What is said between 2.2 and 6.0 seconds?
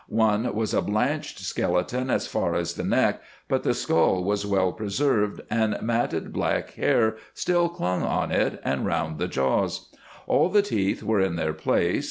far as the neck, but the skull was well preserved, and